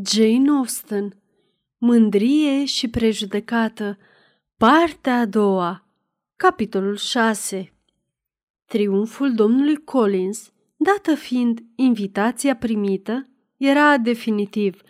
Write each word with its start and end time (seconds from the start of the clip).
Jane 0.00 0.50
Austen 0.50 1.22
Mândrie 1.78 2.64
și 2.64 2.88
prejudecată 2.88 3.98
Partea 4.56 5.18
a 5.18 5.26
doua 5.26 5.86
Capitolul 6.36 6.96
6 6.96 7.72
Triumful 8.64 9.34
domnului 9.34 9.84
Collins, 9.84 10.52
dată 10.76 11.14
fiind 11.14 11.60
invitația 11.76 12.56
primită, 12.56 13.28
era 13.56 13.98
definitiv. 13.98 14.80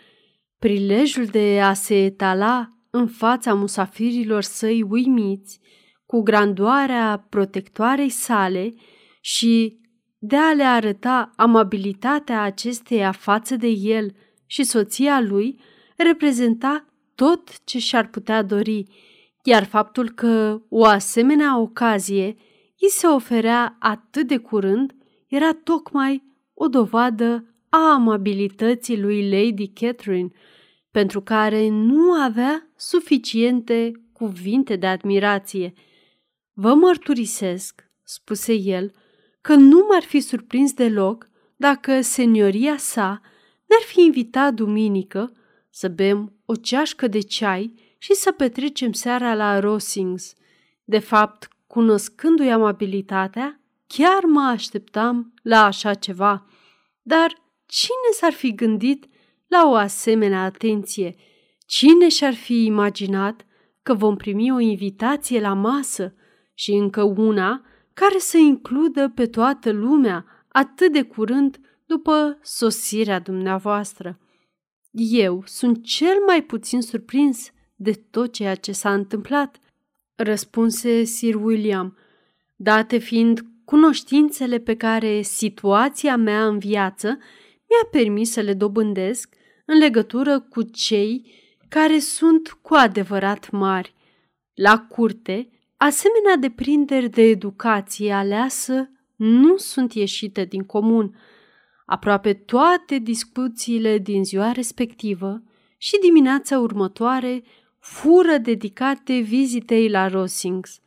Prilejul 0.59 1.25
de 1.25 1.61
a 1.61 1.73
se 1.73 2.03
etala 2.03 2.77
în 2.89 3.07
fața 3.07 3.53
musafirilor 3.53 4.41
săi 4.41 4.81
uimiți, 4.81 5.59
cu 6.05 6.21
grandoarea 6.21 7.25
protectoarei 7.29 8.09
sale 8.09 8.73
și 9.21 9.79
de 10.17 10.35
a 10.35 10.53
le 10.53 10.63
arăta 10.63 11.33
amabilitatea 11.35 12.41
acesteia 12.41 13.11
față 13.11 13.55
de 13.55 13.67
el– 13.67 14.13
și 14.53 14.63
soția 14.63 15.21
lui 15.21 15.59
reprezenta 15.97 16.85
tot 17.15 17.63
ce 17.63 17.79
și-ar 17.79 18.07
putea 18.07 18.41
dori, 18.41 18.85
iar 19.43 19.63
faptul 19.63 20.09
că 20.09 20.61
o 20.69 20.85
asemenea 20.85 21.59
ocazie 21.59 22.25
îi 22.79 22.89
se 22.89 23.07
oferea 23.07 23.75
atât 23.79 24.27
de 24.27 24.37
curând 24.37 24.95
era 25.27 25.53
tocmai 25.53 26.23
o 26.53 26.67
dovadă 26.67 27.55
a 27.69 27.93
amabilității 27.93 29.01
lui 29.01 29.29
Lady 29.29 29.67
Catherine, 29.67 30.29
pentru 30.91 31.21
care 31.21 31.69
nu 31.69 32.11
avea 32.11 32.67
suficiente 32.75 33.91
cuvinte 34.11 34.75
de 34.75 34.87
admirație. 34.87 35.73
Vă 36.53 36.73
mărturisesc, 36.73 37.89
spuse 38.03 38.53
el, 38.53 38.91
că 39.41 39.55
nu 39.55 39.85
m-ar 39.89 40.03
fi 40.03 40.19
surprins 40.19 40.73
deloc 40.73 41.29
dacă 41.55 42.01
senioria 42.01 42.77
sa 42.77 43.21
ne-ar 43.73 43.85
fi 43.85 44.01
invitat 44.01 44.53
duminică 44.53 45.31
să 45.69 45.87
bem 45.87 46.33
o 46.45 46.55
ceașcă 46.55 47.07
de 47.07 47.19
ceai 47.19 47.73
și 47.97 48.13
să 48.13 48.31
petrecem 48.31 48.91
seara 48.91 49.35
la 49.35 49.59
Rosings. 49.59 50.33
De 50.83 50.99
fapt, 50.99 51.47
cunoscându-i 51.67 52.51
amabilitatea, 52.51 53.61
chiar 53.87 54.23
mă 54.23 54.41
așteptam 54.41 55.33
la 55.43 55.65
așa 55.65 55.93
ceva. 55.93 56.45
Dar 57.01 57.41
cine 57.65 58.11
s-ar 58.13 58.31
fi 58.31 58.53
gândit 58.53 59.05
la 59.47 59.69
o 59.69 59.73
asemenea 59.73 60.43
atenție? 60.43 61.15
Cine 61.65 62.09
și-ar 62.09 62.33
fi 62.33 62.65
imaginat 62.65 63.45
că 63.83 63.93
vom 63.93 64.15
primi 64.15 64.51
o 64.51 64.59
invitație 64.59 65.39
la 65.39 65.53
masă 65.53 66.13
și 66.53 66.71
încă 66.71 67.03
una 67.03 67.65
care 67.93 68.17
să 68.17 68.37
includă 68.37 69.09
pe 69.09 69.25
toată 69.25 69.71
lumea 69.71 70.25
atât 70.47 70.91
de 70.91 71.01
curând 71.01 71.59
după 71.93 72.39
sosirea 72.41 73.19
dumneavoastră. 73.19 74.19
Eu 74.91 75.43
sunt 75.45 75.83
cel 75.85 76.17
mai 76.25 76.43
puțin 76.43 76.81
surprins 76.81 77.51
de 77.75 77.91
tot 77.91 78.33
ceea 78.33 78.55
ce 78.55 78.71
s-a 78.71 78.93
întâmplat, 78.93 79.59
răspunse 80.15 81.03
Sir 81.03 81.35
William, 81.35 81.97
date 82.55 82.97
fiind 82.97 83.45
cunoștințele 83.65 84.59
pe 84.59 84.75
care 84.75 85.21
situația 85.21 86.15
mea 86.15 86.47
în 86.47 86.57
viață 86.57 87.07
mi-a 87.69 87.87
permis 87.91 88.31
să 88.31 88.41
le 88.41 88.53
dobândesc 88.53 89.35
în 89.65 89.77
legătură 89.77 90.39
cu 90.39 90.61
cei 90.61 91.31
care 91.69 91.99
sunt 91.99 92.57
cu 92.61 92.73
adevărat 92.73 93.51
mari. 93.51 93.93
La 94.53 94.79
curte, 94.79 95.49
asemenea 95.77 96.35
deprinderi 96.39 97.09
de 97.09 97.21
educație 97.21 98.11
aleasă 98.11 98.89
nu 99.15 99.57
sunt 99.57 99.93
ieșite 99.93 100.45
din 100.45 100.63
comun– 100.63 101.15
Aproape 101.85 102.33
toate 102.33 102.97
discuțiile 102.97 103.97
din 103.97 104.23
ziua 104.23 104.51
respectivă 104.51 105.41
și 105.77 105.99
dimineața 106.01 106.59
următoare 106.59 107.43
fură 107.79 108.37
dedicate 108.37 109.19
vizitei 109.19 109.89
la 109.89 110.07
Rosings. 110.07 110.79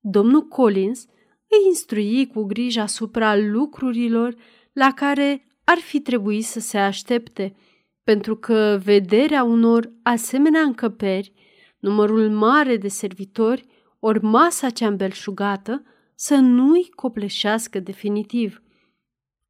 Domnul 0.00 0.42
Collins 0.42 1.06
îi 1.48 1.66
instrui 1.66 2.26
cu 2.26 2.42
grijă 2.42 2.80
asupra 2.80 3.36
lucrurilor 3.36 4.34
la 4.72 4.92
care 4.94 5.44
ar 5.64 5.78
fi 5.78 6.00
trebuit 6.00 6.44
să 6.44 6.60
se 6.60 6.78
aștepte, 6.78 7.56
pentru 8.02 8.36
că 8.36 8.80
vederea 8.84 9.42
unor 9.42 9.92
asemenea 10.02 10.60
încăperi, 10.60 11.32
numărul 11.78 12.30
mare 12.30 12.76
de 12.76 12.88
servitori, 12.88 13.66
ori 13.98 14.22
masa 14.22 14.70
cea 14.70 14.86
îmbelșugată, 14.86 15.82
să 16.14 16.34
nu-i 16.34 16.90
copleșească 16.94 17.78
definitiv. 17.80 18.62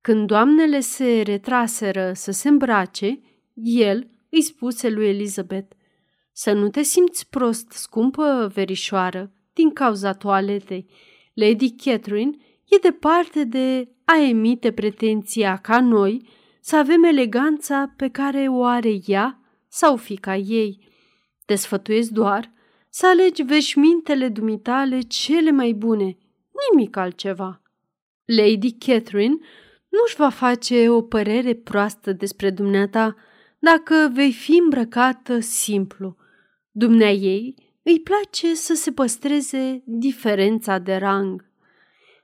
Când 0.05 0.27
doamnele 0.27 0.81
se 0.81 1.23
retraseră 1.23 2.13
să 2.15 2.31
se 2.31 2.49
îmbrace, 2.49 3.21
el 3.55 4.11
îi 4.31 4.43
spuse 4.43 4.91
lui 4.91 5.09
Elizabeth, 5.09 5.77
Să 6.33 6.53
nu 6.53 6.69
te 6.69 6.83
simți 6.83 7.29
prost, 7.29 7.71
scumpă 7.71 8.51
verișoară, 8.55 9.33
din 9.53 9.73
cauza 9.73 10.13
toaletei. 10.13 10.87
Lady 11.35 11.71
Catherine 11.71 12.37
e 12.65 12.77
departe 12.77 13.45
de 13.45 13.89
a 14.05 14.19
emite 14.21 14.73
pretenția 14.73 15.57
ca 15.57 15.81
noi 15.81 16.29
să 16.61 16.77
avem 16.77 17.05
eleganța 17.05 17.93
pe 17.97 18.09
care 18.09 18.49
o 18.49 18.65
are 18.65 18.99
ea 19.07 19.41
sau 19.69 19.97
fica 19.97 20.37
ei. 20.37 20.89
Te 21.45 21.55
sfătuiesc 21.55 22.11
doar 22.11 22.53
să 22.89 23.07
alegi 23.07 23.43
veșmintele 23.43 24.29
dumitale 24.29 25.01
cele 25.01 25.51
mai 25.51 25.73
bune, 25.73 26.17
nimic 26.71 26.97
altceva. 26.97 27.63
Lady 28.25 28.73
Catherine 28.73 29.37
nu-și 30.01 30.17
va 30.17 30.29
face 30.29 30.89
o 30.89 31.03
părere 31.03 31.55
proastă 31.55 32.13
despre 32.13 32.51
dumneata 32.51 33.17
dacă 33.59 34.11
vei 34.13 34.33
fi 34.33 34.59
îmbrăcată 34.63 35.41
simplu. 35.41 36.17
Dumnea 36.71 37.13
ei 37.13 37.55
îi 37.83 38.01
place 38.01 38.55
să 38.55 38.75
se 38.75 38.93
păstreze 38.93 39.83
diferența 39.87 40.79
de 40.79 40.97
rang. 40.97 41.45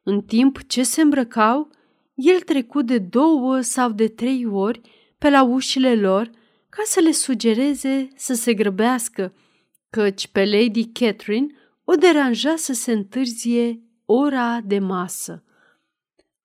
În 0.02 0.20
timp 0.20 0.62
ce 0.66 0.82
se 0.82 1.00
îmbrăcau, 1.00 1.70
el 2.14 2.40
trecu 2.40 2.82
de 2.82 2.98
două 2.98 3.60
sau 3.60 3.90
de 3.90 4.08
trei 4.08 4.46
ori 4.46 4.80
pe 5.18 5.30
la 5.30 5.42
ușile 5.42 5.94
lor 5.94 6.30
ca 6.68 6.82
să 6.84 7.00
le 7.00 7.12
sugereze 7.12 8.08
să 8.16 8.34
se 8.34 8.54
grăbească, 8.54 9.34
căci 9.90 10.26
pe 10.26 10.44
Lady 10.44 10.84
Catherine 10.92 11.46
o 11.84 11.94
deranja 11.94 12.56
să 12.56 12.72
se 12.72 12.92
întârzie 12.92 13.82
ora 14.04 14.60
de 14.64 14.78
masă 14.78 15.44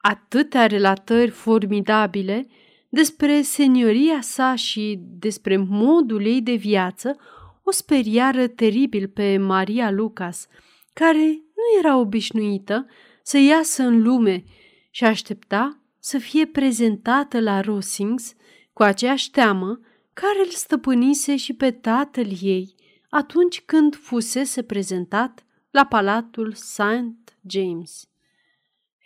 atâtea 0.07 0.67
relatări 0.67 1.29
formidabile 1.29 2.47
despre 2.89 3.41
senioria 3.41 4.21
sa 4.21 4.55
și 4.55 4.99
despre 5.01 5.57
modul 5.57 6.25
ei 6.25 6.41
de 6.41 6.53
viață 6.53 7.16
o 7.63 7.71
speriară 7.71 8.47
teribil 8.47 9.07
pe 9.07 9.38
Maria 9.38 9.91
Lucas, 9.91 10.47
care 10.93 11.25
nu 11.27 11.79
era 11.79 11.97
obișnuită 11.97 12.85
să 13.23 13.38
iasă 13.38 13.83
în 13.83 14.01
lume 14.01 14.43
și 14.91 15.03
aștepta 15.03 15.79
să 15.99 16.17
fie 16.17 16.45
prezentată 16.45 17.39
la 17.39 17.61
Rosings 17.61 18.33
cu 18.73 18.83
aceeași 18.83 19.31
teamă 19.31 19.79
care 20.13 20.39
îl 20.45 20.49
stăpânise 20.49 21.35
și 21.35 21.53
pe 21.53 21.72
tatăl 21.72 22.27
ei 22.41 22.75
atunci 23.09 23.61
când 23.61 23.95
fusese 23.95 24.63
prezentat 24.63 25.45
la 25.72 25.85
Palatul 25.85 26.53
St. 26.53 27.37
James. 27.47 28.09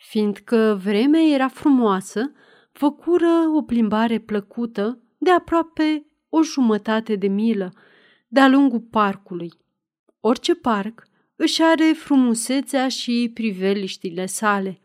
Fiindcă 0.02 0.80
vremea 0.84 1.22
era 1.22 1.48
frumoasă, 1.48 2.32
făcură 2.72 3.52
o 3.56 3.62
plimbare 3.62 4.20
plăcută 4.20 5.00
de 5.18 5.32
aproape 5.32 6.06
o 6.30 6.44
jumătate 6.44 7.16
de 7.16 7.28
milă 7.28 7.74
de-a 8.28 8.48
lungul 8.48 8.80
parcului. 8.80 9.52
Orice 10.20 10.56
parc 10.56 11.08
își 11.36 11.62
are 11.62 11.92
frumusețea 11.96 12.88
și 12.88 13.32
priveliștile 13.34 14.26
sale. 14.26 14.82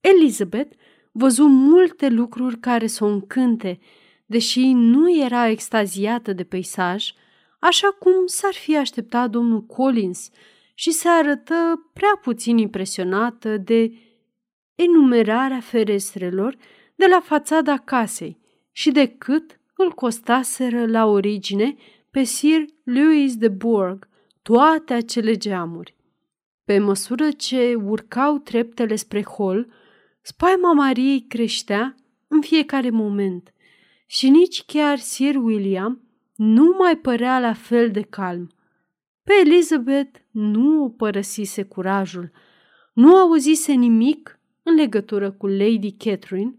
Elizabeth 0.00 0.76
văzu 1.12 1.44
multe 1.44 2.08
lucruri 2.08 2.58
care 2.58 2.86
să 2.86 3.04
o 3.04 3.06
încânte, 3.06 3.78
deși 4.26 4.72
nu 4.72 5.20
era 5.20 5.48
extaziată 5.48 6.32
de 6.32 6.44
peisaj, 6.44 7.12
așa 7.58 7.88
cum 7.88 8.26
s-ar 8.26 8.52
fi 8.52 8.76
așteptat 8.76 9.30
domnul 9.30 9.62
Collins 9.62 10.30
și 10.74 10.90
se 10.90 11.08
arătă 11.08 11.90
prea 11.92 12.18
puțin 12.22 12.58
impresionată 12.58 13.56
de 13.56 13.92
enumerarea 14.82 15.60
ferestrelor 15.60 16.56
de 16.94 17.06
la 17.10 17.20
fațada 17.20 17.76
casei 17.76 18.38
și 18.72 18.90
de 18.90 19.06
cât 19.06 19.60
îl 19.74 19.92
costaseră 19.92 20.86
la 20.86 21.06
origine 21.06 21.76
pe 22.10 22.22
Sir 22.22 22.64
Louis 22.84 23.36
de 23.36 23.48
Bourg 23.48 24.08
toate 24.42 24.92
acele 24.92 25.36
geamuri. 25.36 25.96
Pe 26.64 26.78
măsură 26.78 27.30
ce 27.30 27.74
urcau 27.74 28.38
treptele 28.38 28.96
spre 28.96 29.22
hol, 29.22 29.72
spaima 30.20 30.72
Mariei 30.72 31.24
creștea 31.28 31.94
în 32.28 32.40
fiecare 32.40 32.90
moment 32.90 33.52
și 34.06 34.28
nici 34.28 34.64
chiar 34.64 34.98
Sir 34.98 35.36
William 35.36 36.00
nu 36.36 36.76
mai 36.78 36.96
părea 36.96 37.40
la 37.40 37.52
fel 37.52 37.90
de 37.90 38.02
calm. 38.02 38.50
Pe 39.22 39.32
Elizabeth 39.44 40.18
nu 40.30 40.84
o 40.84 40.88
părăsise 40.88 41.62
curajul, 41.62 42.30
nu 42.92 43.16
auzise 43.16 43.72
nimic 43.72 44.39
în 44.62 44.74
legătură 44.74 45.30
cu 45.30 45.46
Lady 45.46 45.92
Catherine, 45.92 46.54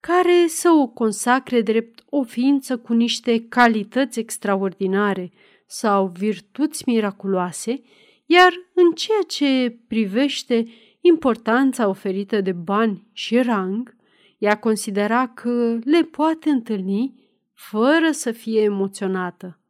care 0.00 0.46
să 0.46 0.70
o 0.70 0.86
consacre 0.86 1.60
drept 1.60 2.04
o 2.08 2.22
ființă 2.22 2.78
cu 2.78 2.92
niște 2.92 3.48
calități 3.48 4.18
extraordinare 4.18 5.32
sau 5.66 6.06
virtuți 6.06 6.82
miraculoase, 6.86 7.82
iar 8.26 8.52
în 8.74 8.92
ceea 8.92 9.22
ce 9.26 9.78
privește 9.88 10.66
importanța 11.00 11.88
oferită 11.88 12.40
de 12.40 12.52
bani 12.52 13.06
și 13.12 13.40
rang, 13.40 13.96
ea 14.38 14.58
considera 14.58 15.28
că 15.28 15.78
le 15.84 16.02
poate 16.02 16.50
întâlni 16.50 17.22
fără 17.52 18.10
să 18.10 18.32
fie 18.32 18.60
emoționată. 18.60 19.60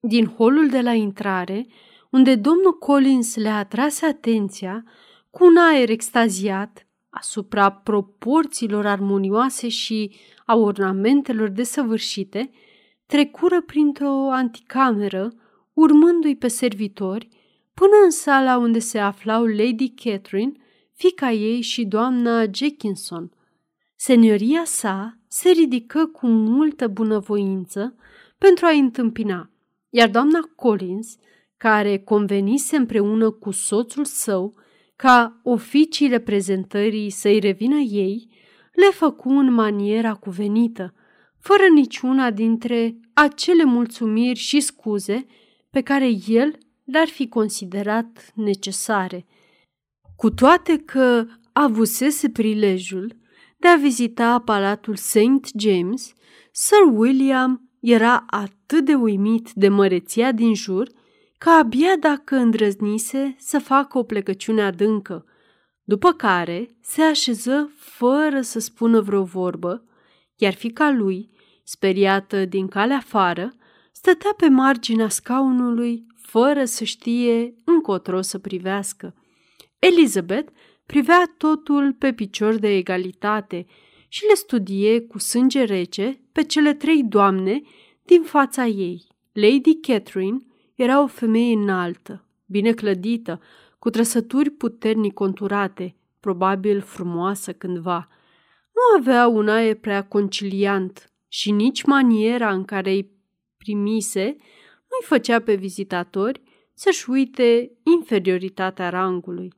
Din 0.00 0.26
holul 0.26 0.68
de 0.68 0.80
la 0.80 0.92
intrare, 0.92 1.66
unde 2.10 2.34
domnul 2.34 2.78
Collins 2.78 3.36
le 3.36 3.48
atrase 3.48 4.06
atenția 4.06 4.84
cu 5.36 5.44
un 5.44 5.56
aer 5.56 5.90
extaziat 5.90 6.86
asupra 7.08 7.70
proporțiilor 7.70 8.86
armonioase 8.86 9.68
și 9.68 10.16
a 10.46 10.56
ornamentelor 10.56 11.48
desăvârșite, 11.48 12.50
trecură 13.06 13.62
printr-o 13.62 14.30
anticameră, 14.30 15.32
urmându-i 15.72 16.36
pe 16.36 16.48
servitori, 16.48 17.28
până 17.74 17.92
în 18.04 18.10
sala 18.10 18.56
unde 18.56 18.78
se 18.78 18.98
aflau 18.98 19.44
Lady 19.44 19.88
Catherine, 19.88 20.52
fica 20.92 21.30
ei 21.30 21.60
și 21.60 21.84
doamna 21.84 22.44
Jackinson. 22.52 23.32
Senioria 23.96 24.62
sa 24.64 25.18
se 25.28 25.50
ridică 25.50 26.06
cu 26.06 26.26
multă 26.26 26.88
bunăvoință 26.88 27.94
pentru 28.38 28.66
a-i 28.66 28.78
întâmpina, 28.78 29.50
iar 29.90 30.08
doamna 30.08 30.40
Collins, 30.54 31.16
care 31.56 31.98
convenise 31.98 32.76
împreună 32.76 33.30
cu 33.30 33.50
soțul 33.50 34.04
său 34.04 34.64
ca 34.96 35.40
oficiile 35.42 36.18
prezentării 36.18 37.10
să-i 37.10 37.38
revină 37.38 37.78
ei, 37.78 38.28
le 38.72 38.90
făcu 38.92 39.28
în 39.28 39.52
maniera 39.52 40.14
cuvenită, 40.14 40.94
fără 41.40 41.62
niciuna 41.74 42.30
dintre 42.30 42.96
acele 43.12 43.64
mulțumiri 43.64 44.38
și 44.38 44.60
scuze 44.60 45.26
pe 45.70 45.80
care 45.80 46.10
el 46.26 46.58
le-ar 46.84 47.08
fi 47.08 47.28
considerat 47.28 48.32
necesare. 48.34 49.26
Cu 50.16 50.30
toate 50.30 50.78
că 50.78 51.26
avusese 51.52 52.30
prilejul 52.30 53.16
de 53.56 53.68
a 53.68 53.76
vizita 53.76 54.38
palatul 54.38 54.96
St. 54.96 55.58
James, 55.58 56.12
Sir 56.52 56.78
William 56.92 57.70
era 57.80 58.24
atât 58.26 58.84
de 58.84 58.94
uimit 58.94 59.52
de 59.52 59.68
măreția 59.68 60.32
din 60.32 60.54
jur 60.54 60.88
că 61.38 61.50
abia 61.50 61.96
dacă 62.00 62.36
îndrăznise 62.36 63.36
să 63.38 63.58
facă 63.58 63.98
o 63.98 64.02
plecăciune 64.02 64.62
adâncă, 64.62 65.24
după 65.84 66.12
care 66.12 66.76
se 66.80 67.02
așeză 67.02 67.70
fără 67.76 68.40
să 68.40 68.58
spună 68.58 69.00
vreo 69.00 69.22
vorbă, 69.22 69.84
iar 70.36 70.54
fica 70.54 70.90
lui, 70.90 71.30
speriată 71.64 72.44
din 72.44 72.68
calea 72.68 72.96
afară, 72.96 73.52
stătea 73.92 74.34
pe 74.36 74.48
marginea 74.48 75.08
scaunului 75.08 76.06
fără 76.16 76.64
să 76.64 76.84
știe 76.84 77.54
încotro 77.64 78.20
să 78.20 78.38
privească. 78.38 79.14
Elizabeth 79.78 80.52
privea 80.86 81.34
totul 81.36 81.92
pe 81.92 82.12
picior 82.12 82.54
de 82.54 82.68
egalitate 82.68 83.66
și 84.08 84.24
le 84.28 84.34
studie 84.34 85.00
cu 85.00 85.18
sânge 85.18 85.64
rece 85.64 86.20
pe 86.32 86.42
cele 86.42 86.74
trei 86.74 87.04
doamne 87.04 87.62
din 88.02 88.22
fața 88.22 88.66
ei. 88.66 89.06
Lady 89.32 89.80
Catherine 89.80 90.38
era 90.76 91.02
o 91.02 91.06
femeie 91.06 91.54
înaltă, 91.54 92.24
bine 92.46 92.72
clădită, 92.72 93.40
cu 93.78 93.90
trăsături 93.90 94.50
puternic 94.50 95.14
conturate, 95.14 95.96
probabil 96.20 96.80
frumoasă 96.80 97.52
cândva. 97.52 98.08
Nu 98.74 98.98
avea 98.98 99.26
un 99.26 99.48
aer 99.48 99.74
prea 99.74 100.04
conciliant 100.04 101.12
și 101.28 101.50
nici 101.50 101.84
maniera 101.84 102.52
în 102.52 102.64
care 102.64 102.90
îi 102.90 103.10
primise 103.56 104.24
nu-i 104.88 105.04
făcea 105.04 105.40
pe 105.40 105.54
vizitatori 105.54 106.42
să-și 106.74 107.10
uite 107.10 107.72
inferioritatea 107.82 108.88
rangului. 108.88 109.52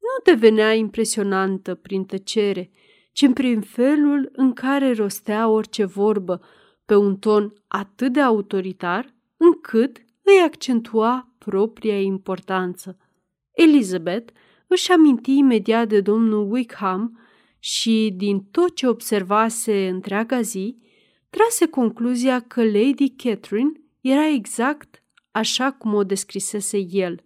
Nu 0.00 0.32
devenea 0.32 0.72
impresionantă 0.72 1.74
prin 1.74 2.04
tăcere, 2.04 2.70
ci 3.12 3.32
prin 3.32 3.60
felul 3.60 4.30
în 4.32 4.52
care 4.52 4.92
rostea 4.92 5.48
orice 5.48 5.84
vorbă 5.84 6.40
pe 6.84 6.94
un 6.94 7.16
ton 7.16 7.52
atât 7.66 8.12
de 8.12 8.20
autoritar 8.20 9.14
încât 9.36 9.96
îi 10.30 10.44
accentua 10.44 11.34
propria 11.38 12.00
importanță. 12.00 12.96
Elizabeth 13.52 14.32
își 14.66 14.92
aminti 14.92 15.36
imediat 15.36 15.88
de 15.88 16.00
domnul 16.00 16.52
Wickham 16.52 17.18
și, 17.58 18.12
din 18.16 18.40
tot 18.50 18.74
ce 18.74 18.86
observase 18.86 19.88
întreaga 19.88 20.40
zi, 20.40 20.76
trase 21.30 21.66
concluzia 21.66 22.40
că 22.40 22.64
Lady 22.64 23.08
Catherine 23.16 23.72
era 24.00 24.26
exact 24.26 25.02
așa 25.30 25.72
cum 25.72 25.94
o 25.94 26.04
descrisese 26.04 26.78
el. 26.90 27.20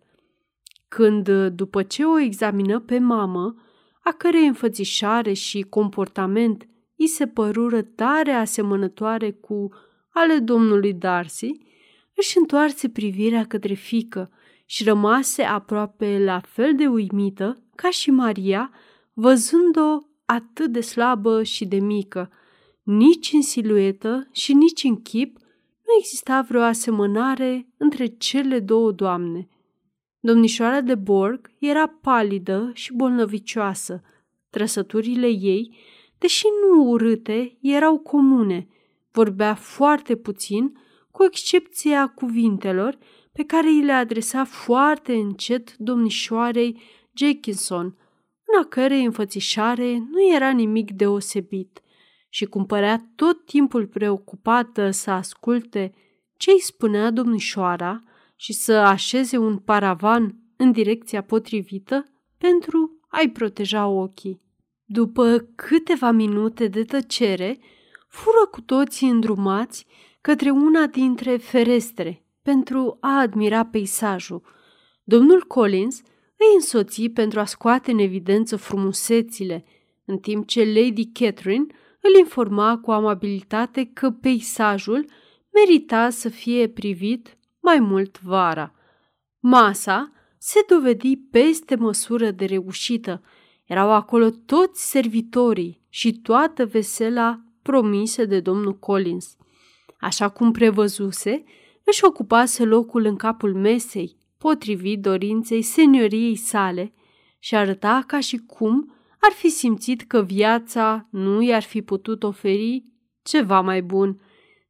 Când, 0.88 1.30
după 1.30 1.82
ce 1.82 2.04
o 2.04 2.18
examină 2.18 2.80
pe 2.80 2.98
mamă, 2.98 3.54
a 4.02 4.10
cărei 4.10 4.46
înfățișare 4.46 5.32
și 5.32 5.60
comportament 5.62 6.68
îi 6.96 7.06
se 7.06 7.26
părură 7.26 7.82
tare 7.82 8.32
asemănătoare 8.32 9.30
cu 9.30 9.68
ale 10.08 10.38
domnului 10.38 10.92
Darcy, 10.92 11.52
își 12.16 12.38
întoarse 12.38 12.88
privirea 12.88 13.44
către 13.46 13.74
fică 13.74 14.30
și 14.66 14.84
rămase 14.84 15.42
aproape 15.42 16.18
la 16.24 16.40
fel 16.40 16.74
de 16.74 16.86
uimită 16.86 17.62
ca 17.74 17.90
și 17.90 18.10
Maria, 18.10 18.70
văzând-o 19.12 20.00
atât 20.24 20.72
de 20.72 20.80
slabă 20.80 21.42
și 21.42 21.64
de 21.64 21.78
mică. 21.78 22.30
Nici 22.82 23.32
în 23.32 23.42
siluetă 23.42 24.28
și 24.32 24.52
nici 24.52 24.84
în 24.84 25.02
chip 25.02 25.36
nu 25.86 25.92
exista 25.98 26.40
vreo 26.48 26.60
asemănare 26.60 27.68
între 27.76 28.06
cele 28.06 28.60
două 28.60 28.90
doamne. 28.92 29.48
Domnișoara 30.20 30.80
de 30.80 30.94
Borg 30.94 31.50
era 31.58 31.86
palidă 31.86 32.70
și 32.74 32.92
bolnăvicioasă. 32.92 34.02
Trăsăturile 34.50 35.26
ei, 35.26 35.76
deși 36.18 36.44
nu 36.62 36.82
urâte, 36.82 37.56
erau 37.60 37.98
comune. 37.98 38.68
Vorbea 39.10 39.54
foarte 39.54 40.16
puțin 40.16 40.78
cu 41.14 41.24
excepția 41.24 42.06
cuvintelor 42.06 42.98
pe 43.32 43.44
care 43.44 43.66
îi 43.66 43.82
le 43.82 43.92
adresa 43.92 44.44
foarte 44.44 45.14
încet 45.14 45.76
domnișoarei 45.76 46.80
Jackinson, 47.12 47.84
în 48.44 48.62
a 48.62 48.64
cărei 48.64 49.04
înfățișare 49.04 49.98
nu 50.10 50.34
era 50.34 50.50
nimic 50.50 50.90
deosebit 50.90 51.80
și 52.28 52.44
cumpărea 52.44 53.10
tot 53.16 53.44
timpul 53.44 53.86
preocupată 53.86 54.90
să 54.90 55.10
asculte 55.10 55.94
ce 56.36 56.50
îi 56.50 56.60
spunea 56.60 57.10
domnișoara 57.10 58.02
și 58.36 58.52
să 58.52 58.72
așeze 58.72 59.36
un 59.36 59.58
paravan 59.58 60.38
în 60.56 60.72
direcția 60.72 61.22
potrivită 61.22 62.04
pentru 62.38 62.98
a-i 63.08 63.30
proteja 63.30 63.86
ochii. 63.86 64.42
După 64.84 65.48
câteva 65.54 66.10
minute 66.10 66.68
de 66.68 66.84
tăcere, 66.84 67.58
fură 68.08 68.46
cu 68.50 68.60
toții 68.60 69.08
îndrumați 69.08 69.86
către 70.24 70.50
una 70.50 70.86
dintre 70.86 71.36
ferestre 71.36 72.24
pentru 72.42 72.96
a 73.00 73.18
admira 73.18 73.64
peisajul. 73.64 74.42
Domnul 75.02 75.42
Collins 75.42 76.00
îi 76.36 76.54
însoți 76.54 77.08
pentru 77.08 77.40
a 77.40 77.44
scoate 77.44 77.90
în 77.90 77.98
evidență 77.98 78.56
frumusețile, 78.56 79.64
în 80.04 80.18
timp 80.18 80.46
ce 80.46 80.64
Lady 80.64 81.06
Catherine 81.12 81.66
îl 82.00 82.18
informa 82.18 82.78
cu 82.78 82.90
amabilitate 82.90 83.84
că 83.84 84.10
peisajul 84.10 85.06
merita 85.52 86.10
să 86.10 86.28
fie 86.28 86.68
privit 86.68 87.38
mai 87.60 87.78
mult 87.80 88.20
vara. 88.20 88.74
Masa 89.40 90.12
se 90.38 90.64
dovedi 90.68 91.16
peste 91.16 91.74
măsură 91.74 92.30
de 92.30 92.44
reușită. 92.44 93.22
Erau 93.64 93.90
acolo 93.92 94.30
toți 94.30 94.90
servitorii 94.90 95.82
și 95.88 96.20
toată 96.20 96.66
vesela 96.66 97.44
promise 97.62 98.24
de 98.24 98.40
domnul 98.40 98.78
Collins. 98.78 99.36
Așa 100.04 100.28
cum 100.28 100.52
prevăzuse, 100.52 101.44
își 101.84 102.04
ocupase 102.04 102.64
locul 102.64 103.04
în 103.04 103.16
capul 103.16 103.54
mesei, 103.54 104.16
potrivit 104.38 105.00
dorinței 105.00 105.62
senioriei 105.62 106.36
sale, 106.36 106.92
și 107.38 107.54
arăta 107.54 108.04
ca 108.06 108.20
și 108.20 108.36
cum 108.36 108.94
ar 109.18 109.32
fi 109.32 109.48
simțit 109.48 110.02
că 110.02 110.22
viața 110.22 111.08
nu 111.10 111.42
i-ar 111.42 111.62
fi 111.62 111.82
putut 111.82 112.22
oferi 112.22 112.84
ceva 113.22 113.60
mai 113.60 113.82
bun. 113.82 114.20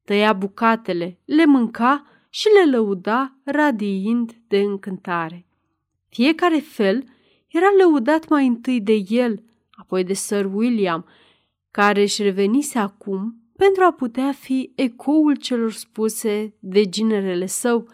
Tăia 0.05 0.33
bucatele, 0.33 1.19
le 1.25 1.47
mânca 1.47 2.07
și 2.31 2.49
le 2.49 2.77
lăuda 2.77 3.37
radiind 3.45 4.37
de 4.49 4.59
încântare. 4.59 5.47
Fiecare 6.09 6.59
fel 6.59 7.05
era 7.47 7.67
lăudat 7.79 8.29
mai 8.29 8.47
întâi 8.47 8.81
de 8.81 9.05
el, 9.09 9.43
apoi 9.71 10.05
de 10.05 10.13
Sir 10.13 10.51
William, 10.53 11.07
care 11.71 12.03
își 12.03 12.23
revenise 12.23 12.79
acum 12.79 13.44
pentru 13.57 13.85
a 13.85 13.93
putea 13.93 14.33
fi 14.33 14.73
ecoul 14.75 15.37
celor 15.37 15.73
spuse 15.73 16.55
de 16.59 16.89
ginerele 16.89 17.47
său, 17.47 17.89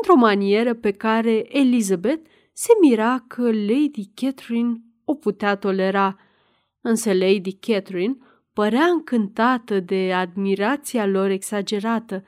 într-o 0.00 0.14
manieră 0.16 0.74
pe 0.74 0.90
care 0.90 1.56
Elizabeth 1.56 2.30
se 2.52 2.72
mira 2.80 3.24
că 3.28 3.42
Lady 3.42 4.10
Catherine 4.14 4.82
o 5.04 5.14
putea 5.14 5.56
tolera. 5.56 6.16
Însă 6.80 7.12
Lady 7.12 7.52
Catherine 7.52 8.16
părea 8.52 8.84
încântată 8.84 9.80
de 9.80 10.12
admirația 10.12 11.06
lor 11.06 11.30
exagerată, 11.30 12.24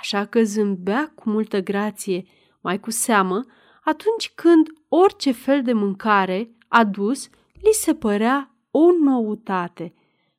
așa 0.00 0.24
că 0.24 0.42
zâmbea 0.42 1.12
cu 1.14 1.30
multă 1.30 1.60
grație, 1.60 2.24
mai 2.60 2.80
cu 2.80 2.90
seamă 2.90 3.44
atunci 3.84 4.32
când 4.34 4.66
orice 4.88 5.32
fel 5.32 5.62
de 5.62 5.72
mâncare 5.72 6.50
adus 6.68 7.28
li 7.52 7.72
se 7.72 7.94
părea 7.94 8.54
o 8.70 8.90
noutate. 9.04 9.94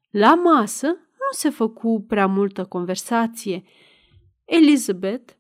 La 0.10 0.36
masă 0.36 0.98
nu 1.32 1.38
se 1.38 1.50
făcu 1.50 2.06
prea 2.08 2.28
multă 2.28 2.66
conversație. 2.66 3.64
Elizabeth 4.46 5.34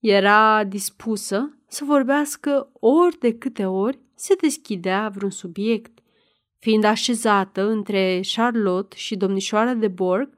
era 0.00 0.64
dispusă 0.64 1.58
să 1.66 1.84
vorbească 1.84 2.70
ori 2.72 3.18
de 3.18 3.38
câte 3.38 3.66
ori 3.66 3.98
se 4.14 4.34
deschidea 4.34 5.08
vreun 5.08 5.30
subiect. 5.30 5.98
Fiind 6.58 6.84
așezată 6.84 7.68
între 7.68 8.20
Charlotte 8.34 8.96
și 8.96 9.16
domnișoara 9.16 9.74
de 9.74 9.88
Borg, 9.88 10.34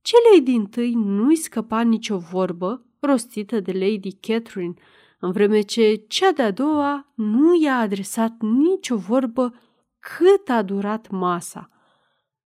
celei 0.00 0.40
din 0.44 0.66
tâi 0.66 0.92
nu-i 0.94 1.36
scăpa 1.36 1.80
nicio 1.80 2.16
vorbă 2.16 2.86
rostită 3.00 3.60
de 3.60 3.72
Lady 3.72 4.12
Catherine, 4.12 4.74
în 5.20 5.32
vreme 5.32 5.60
ce 5.60 5.94
cea 5.94 6.32
de-a 6.32 6.50
doua 6.50 7.12
nu 7.14 7.62
i-a 7.62 7.78
adresat 7.78 8.34
nicio 8.40 8.96
vorbă 8.96 9.54
cât 9.98 10.48
a 10.48 10.62
durat 10.62 11.10
masa. 11.10 11.70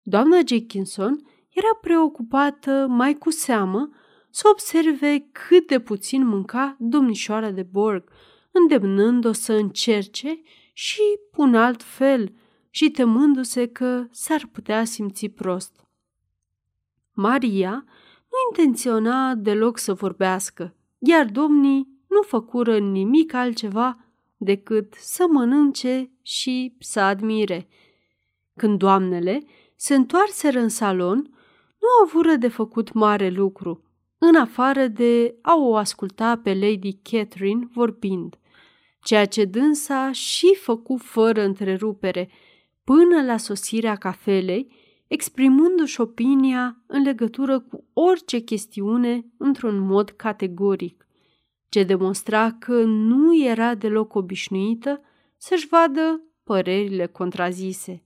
Doamna 0.02 0.38
Jenkinson 0.46 1.20
era 1.56 1.78
preocupată 1.80 2.86
mai 2.88 3.14
cu 3.14 3.30
seamă 3.30 3.90
să 4.30 4.48
observe 4.50 5.28
cât 5.32 5.66
de 5.66 5.80
puțin 5.80 6.26
mânca 6.26 6.76
domnișoara 6.78 7.50
de 7.50 7.62
Borg, 7.62 8.10
îndemnând-o 8.50 9.32
să 9.32 9.52
încerce 9.52 10.40
și 10.72 11.00
un 11.36 11.54
alt 11.54 11.82
fel 11.82 12.32
și 12.70 12.90
temându-se 12.90 13.66
că 13.66 14.06
s-ar 14.10 14.48
putea 14.52 14.84
simți 14.84 15.28
prost. 15.28 15.86
Maria 17.12 17.84
nu 18.30 18.36
intenționa 18.50 19.34
deloc 19.34 19.78
să 19.78 19.92
vorbească, 19.92 20.74
iar 20.98 21.24
domnii 21.24 21.88
nu 22.08 22.22
făcură 22.22 22.78
nimic 22.78 23.32
altceva 23.32 24.04
decât 24.36 24.94
să 24.98 25.26
mănânce 25.30 26.10
și 26.22 26.76
să 26.78 27.00
admire. 27.00 27.68
Când 28.56 28.78
doamnele 28.78 29.44
se 29.76 29.94
întoarseră 29.94 30.58
în 30.58 30.68
salon, 30.68 31.30
nu 31.86 32.04
avură 32.04 32.34
de 32.36 32.48
făcut 32.48 32.92
mare 32.92 33.28
lucru, 33.28 33.84
în 34.18 34.34
afară 34.34 34.86
de 34.86 35.38
a 35.42 35.56
o 35.56 35.76
asculta 35.76 36.36
pe 36.36 36.54
Lady 36.54 36.92
Catherine 37.02 37.68
vorbind, 37.72 38.38
ceea 39.02 39.26
ce 39.26 39.44
dânsa 39.44 40.12
și 40.12 40.54
făcu 40.54 40.96
fără 40.96 41.42
întrerupere, 41.42 42.30
până 42.84 43.22
la 43.22 43.36
sosirea 43.36 43.96
cafelei, 43.96 44.72
exprimându-și 45.06 46.00
opinia 46.00 46.82
în 46.86 47.02
legătură 47.02 47.60
cu 47.60 47.84
orice 47.92 48.38
chestiune 48.38 49.26
într-un 49.38 49.78
mod 49.78 50.10
categoric, 50.10 51.06
ce 51.68 51.82
demonstra 51.82 52.52
că 52.52 52.82
nu 52.84 53.44
era 53.44 53.74
deloc 53.74 54.14
obișnuită 54.14 55.00
să-și 55.36 55.66
vadă 55.66 56.20
părerile 56.44 57.06
contrazise. 57.06 58.02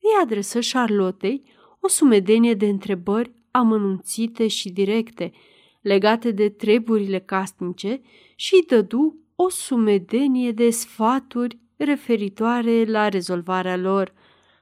Îi 0.00 0.22
adresă 0.22 0.58
Charlottei 0.72 1.42
o 1.80 1.88
sumedenie 1.88 2.54
de 2.54 2.66
întrebări 2.66 3.32
amănunțite 3.50 4.46
și 4.46 4.70
directe, 4.70 5.32
legate 5.80 6.30
de 6.30 6.48
treburile 6.48 7.18
casnice 7.18 8.00
și 8.36 8.54
îi 8.54 8.66
dădu 8.66 9.16
o 9.34 9.48
sumedenie 9.48 10.52
de 10.52 10.70
sfaturi 10.70 11.58
referitoare 11.76 12.84
la 12.84 13.08
rezolvarea 13.08 13.76
lor. 13.76 14.12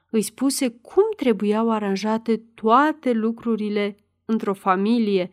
Îi 0.09 0.21
spuse 0.21 0.69
cum 0.69 1.03
trebuiau 1.15 1.71
aranjate 1.71 2.37
toate 2.53 3.11
lucrurile 3.11 3.95
într-o 4.25 4.53
familie 4.53 5.31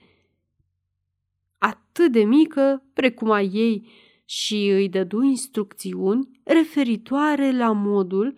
atât 1.95 2.13
de 2.13 2.25
mică 2.25 2.83
precum 2.93 3.31
a 3.31 3.41
ei 3.41 3.89
și 4.25 4.69
îi 4.69 4.89
dădu 4.89 5.23
instrucțiuni 5.23 6.29
referitoare 6.43 7.57
la 7.57 7.73
modul 7.73 8.35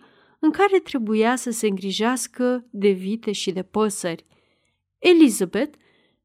în 0.47 0.53
care 0.53 0.79
trebuia 0.79 1.35
să 1.35 1.51
se 1.51 1.67
îngrijească 1.67 2.65
de 2.69 2.89
vite 2.89 3.31
și 3.31 3.51
de 3.51 3.63
păsări. 3.63 4.25
Elizabeth 4.97 5.77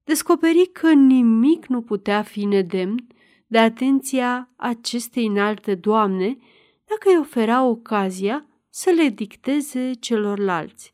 descoperi 0.05 0.71
că 0.73 0.93
nimic 0.93 1.67
nu 1.67 1.83
putea 1.83 2.23
fi 2.23 2.45
nedemn 2.45 3.07
de 3.47 3.59
atenția 3.59 4.51
acestei 4.57 5.27
înalte 5.27 5.75
doamne 5.75 6.39
dacă 6.85 7.09
îi 7.09 7.19
ofera 7.21 7.65
ocazia 7.65 8.47
să 8.71 8.91
le 8.91 9.09
dicteze 9.09 9.93
celorlalți. 10.01 10.93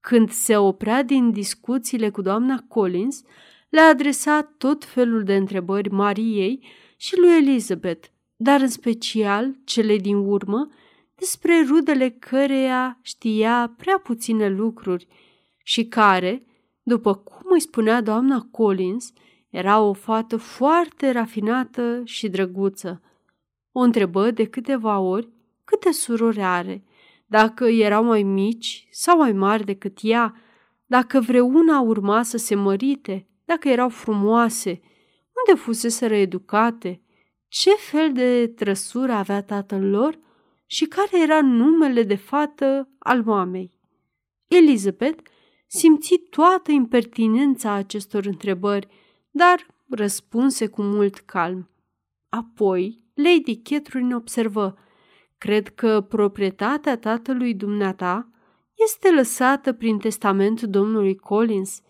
Când 0.00 0.30
se 0.30 0.56
oprea 0.56 1.02
din 1.02 1.30
discuțiile 1.30 2.10
cu 2.10 2.22
doamna 2.22 2.64
Collins, 2.68 3.22
le-a 3.68 3.86
adresat 3.86 4.54
tot 4.58 4.84
felul 4.84 5.22
de 5.22 5.36
întrebări 5.36 5.90
Mariei 5.90 6.64
și 6.96 7.18
lui 7.18 7.36
Elizabeth, 7.36 8.08
dar 8.36 8.60
în 8.60 8.68
special 8.68 9.56
cele 9.64 9.96
din 9.96 10.16
urmă, 10.16 10.68
despre 11.22 11.64
rudele 11.68 12.10
căreia 12.10 12.98
știa 13.02 13.74
prea 13.76 13.98
puține 13.98 14.48
lucruri 14.48 15.06
și 15.62 15.84
care, 15.84 16.46
după 16.82 17.14
cum 17.14 17.50
îi 17.52 17.60
spunea 17.60 18.00
doamna 18.00 18.48
Collins, 18.50 19.12
era 19.50 19.80
o 19.80 19.92
fată 19.92 20.36
foarte 20.36 21.10
rafinată 21.10 22.00
și 22.04 22.28
drăguță. 22.28 23.02
O 23.72 23.80
întrebă 23.80 24.30
de 24.30 24.44
câteva 24.44 24.98
ori 24.98 25.28
câte 25.64 25.92
surori 25.92 26.42
are, 26.42 26.84
dacă 27.26 27.64
erau 27.64 28.04
mai 28.04 28.22
mici 28.22 28.88
sau 28.90 29.16
mai 29.18 29.32
mari 29.32 29.64
decât 29.64 29.98
ea, 30.02 30.34
dacă 30.86 31.20
vreuna 31.20 31.80
urma 31.80 32.22
să 32.22 32.36
se 32.36 32.54
mărite, 32.54 33.26
dacă 33.44 33.68
erau 33.68 33.88
frumoase, 33.88 34.80
unde 35.46 35.60
fusese 35.60 36.06
educate, 36.06 37.00
ce 37.48 37.70
fel 37.70 38.12
de 38.12 38.52
trăsură 38.56 39.12
avea 39.12 39.42
tatăl 39.42 39.90
lor 39.90 40.20
și 40.72 40.84
care 40.84 41.22
era 41.22 41.40
numele 41.40 42.02
de 42.02 42.14
fată 42.14 42.88
al 42.98 43.22
mamei. 43.22 43.80
Elizabeth 44.46 45.22
simți 45.66 46.16
toată 46.30 46.70
impertinența 46.70 47.72
acestor 47.72 48.24
întrebări, 48.24 48.88
dar 49.30 49.66
răspunse 49.88 50.66
cu 50.66 50.82
mult 50.82 51.18
calm. 51.18 51.70
Apoi, 52.28 53.04
Lady 53.14 53.56
Catherine 53.56 54.14
observă, 54.14 54.78
Cred 55.38 55.68
că 55.68 56.00
proprietatea 56.00 56.98
tatălui 56.98 57.54
dumneata 57.54 58.30
este 58.86 59.10
lăsată 59.10 59.72
prin 59.72 59.98
testament 59.98 60.62
domnului 60.62 61.16
Collins. 61.16 61.82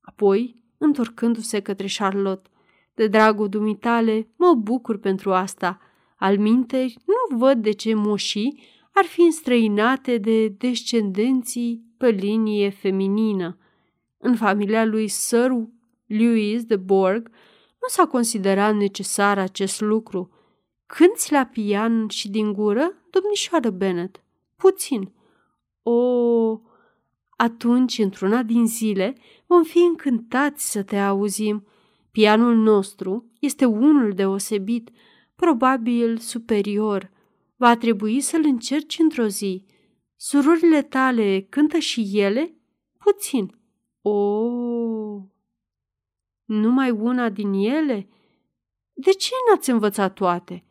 Apoi, 0.00 0.64
întorcându-se 0.78 1.60
către 1.60 1.86
Charlotte, 1.98 2.50
de 2.94 3.06
dragul 3.06 3.48
dumitale, 3.48 4.28
mă 4.36 4.54
bucur 4.54 4.98
pentru 4.98 5.32
asta. 5.32 5.87
Al 6.18 6.38
minteri, 6.38 6.96
nu 7.06 7.36
văd 7.36 7.62
de 7.62 7.70
ce 7.70 7.94
moșii 7.94 8.62
ar 8.92 9.04
fi 9.04 9.20
înstrăinate 9.20 10.18
de 10.18 10.48
descendenții 10.48 11.82
pe 11.96 12.08
linie 12.08 12.70
feminină. 12.70 13.58
În 14.18 14.36
familia 14.36 14.84
lui 14.84 15.08
Sir 15.08 15.50
Louis 16.06 16.64
de 16.64 16.76
Borg 16.76 17.28
nu 17.80 17.88
s-a 17.88 18.06
considerat 18.06 18.74
necesar 18.74 19.38
acest 19.38 19.80
lucru. 19.80 20.30
Cânți 20.86 21.32
la 21.32 21.44
pian 21.44 22.08
și 22.08 22.30
din 22.30 22.52
gură, 22.52 22.92
domnișoară 23.10 23.70
Bennet? 23.70 24.22
Puțin. 24.56 25.12
O, 25.82 26.60
atunci, 27.36 27.98
într-una 27.98 28.42
din 28.42 28.66
zile, 28.66 29.16
vom 29.46 29.62
fi 29.62 29.78
încântați 29.78 30.70
să 30.70 30.82
te 30.82 30.96
auzim. 30.96 31.66
Pianul 32.10 32.56
nostru 32.56 33.30
este 33.40 33.64
unul 33.64 34.12
deosebit, 34.12 34.90
probabil 35.40 36.18
superior. 36.18 37.10
Va 37.56 37.76
trebui 37.76 38.20
să-l 38.20 38.42
încerci 38.44 38.98
într-o 38.98 39.26
zi. 39.26 39.64
Surorile 40.16 40.82
tale 40.82 41.46
cântă 41.48 41.78
și 41.78 42.10
ele? 42.12 42.54
Puțin. 42.98 43.58
O, 44.02 44.12
numai 46.44 46.90
una 46.90 47.28
din 47.28 47.52
ele? 47.52 48.08
De 48.92 49.10
ce 49.10 49.30
n-ați 49.48 49.70
învățat 49.70 50.14
toate? 50.14 50.64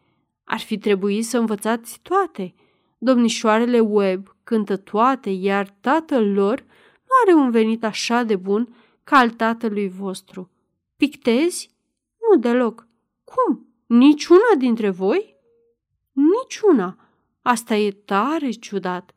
Ar 0.43 0.59
fi 0.59 0.77
trebuit 0.77 1.25
să 1.25 1.37
învățați 1.37 1.99
toate. 2.01 2.53
Domnișoarele 2.97 3.79
Webb 3.79 4.35
cântă 4.43 4.77
toate, 4.77 5.29
iar 5.29 5.69
tatăl 5.79 6.33
lor 6.33 6.59
nu 7.03 7.13
are 7.25 7.33
un 7.33 7.51
venit 7.51 7.83
așa 7.83 8.23
de 8.23 8.35
bun 8.35 8.75
ca 9.03 9.17
al 9.17 9.29
tatălui 9.29 9.89
vostru. 9.89 10.51
Pictezi? 10.95 11.69
Nu 12.29 12.39
deloc. 12.39 12.87
Cum? 13.23 13.66
Niciuna 13.87 14.55
dintre 14.57 14.89
voi? 14.89 15.35
Niciuna. 16.11 16.97
Asta 17.41 17.75
e 17.75 17.91
tare 17.91 18.49
ciudat, 18.49 19.13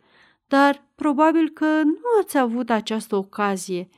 dar 0.47 0.85
probabil 0.95 1.49
că 1.49 1.83
nu 1.83 2.21
ați 2.21 2.39
avut 2.39 2.71
această 2.71 3.17
ocazie. 3.17 3.89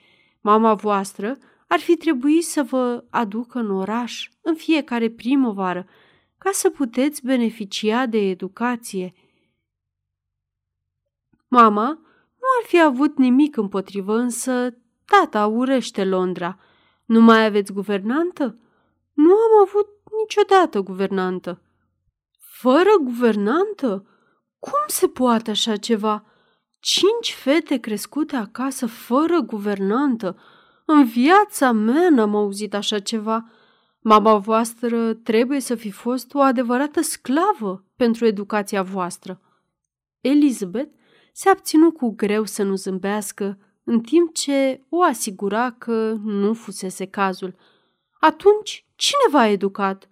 Mama 0.40 0.74
voastră 0.74 1.38
ar 1.66 1.78
fi 1.78 1.96
trebuit 1.96 2.44
să 2.44 2.62
vă 2.62 3.04
aducă 3.10 3.58
în 3.58 3.70
oraș 3.70 4.30
în 4.40 4.54
fiecare 4.54 5.10
primăvară 5.10 5.86
ca 6.38 6.50
să 6.52 6.70
puteți 6.70 7.24
beneficia 7.24 8.06
de 8.06 8.18
educație. 8.18 9.12
Mama 11.48 11.88
nu 12.42 12.48
ar 12.60 12.66
fi 12.66 12.80
avut 12.80 13.16
nimic 13.16 13.56
împotrivă, 13.56 14.16
însă 14.16 14.76
tata 15.04 15.46
urește 15.46 16.04
Londra. 16.04 16.58
Nu 17.04 17.20
mai 17.20 17.44
aveți 17.44 17.72
guvernantă? 17.72 18.58
Nu 19.12 19.30
am 19.30 19.60
avut 19.66 19.88
niciodată 20.20 20.80
guvernantă. 20.80 21.62
Fără 22.38 22.90
guvernantă? 23.02 24.06
Cum 24.58 24.82
se 24.86 25.06
poate 25.06 25.50
așa 25.50 25.76
ceva? 25.76 26.24
Cinci 26.80 27.34
fete 27.34 27.76
crescute 27.76 28.36
acasă 28.36 28.86
fără 28.86 29.38
guvernantă? 29.40 30.38
În 30.84 31.04
viața 31.04 31.72
mea 31.72 32.10
n-am 32.10 32.34
auzit 32.36 32.74
așa 32.74 32.98
ceva. 32.98 33.50
Mama 34.00 34.36
voastră 34.36 35.14
trebuie 35.14 35.60
să 35.60 35.74
fi 35.74 35.90
fost 35.90 36.34
o 36.34 36.40
adevărată 36.40 37.00
sclavă 37.00 37.84
pentru 37.96 38.26
educația 38.26 38.82
voastră. 38.82 39.40
Elizabeth 40.20 40.90
se 41.32 41.48
abținu 41.48 41.92
cu 41.92 42.14
greu 42.14 42.44
să 42.44 42.62
nu 42.62 42.74
zâmbească, 42.74 43.58
în 43.84 44.00
timp 44.00 44.34
ce 44.34 44.84
o 44.88 45.02
asigura 45.02 45.70
că 45.70 46.16
nu 46.22 46.54
fusese 46.54 47.06
cazul. 47.06 47.54
Atunci, 48.20 48.86
cine 49.02 49.30
v-a 49.30 49.46
educat? 49.46 50.08